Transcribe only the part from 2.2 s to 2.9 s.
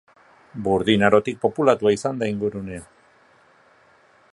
da ingurunea.